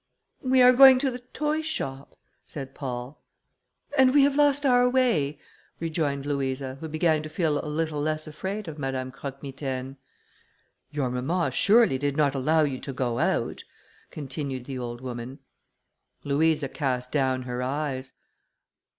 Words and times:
"We 0.41 0.63
are 0.63 0.73
going 0.73 0.97
to 0.97 1.11
the 1.11 1.19
toy 1.19 1.61
shop," 1.61 2.15
said 2.43 2.73
Paul. 2.73 3.21
"And 3.95 4.15
we 4.15 4.23
have 4.23 4.35
lost 4.35 4.65
our 4.65 4.89
way," 4.89 5.37
rejoined 5.79 6.25
Louisa, 6.25 6.77
who 6.79 6.87
began 6.87 7.21
to 7.21 7.29
feel 7.29 7.63
a 7.63 7.69
little 7.69 8.01
less 8.01 8.25
afraid 8.25 8.67
of 8.67 8.79
Madame 8.79 9.11
Croque 9.11 9.43
Mitaine. 9.43 9.97
"Your 10.89 11.11
mamma, 11.11 11.51
surely, 11.51 11.99
did 11.99 12.17
not 12.17 12.33
allow 12.33 12.63
you 12.63 12.79
to 12.79 12.91
go 12.93 13.19
out?" 13.19 13.63
continued 14.09 14.65
the 14.65 14.79
old 14.79 15.01
woman. 15.01 15.37
Louisa 16.23 16.67
cast 16.67 17.11
down 17.11 17.43
her 17.43 17.61
eyes. 17.61 18.11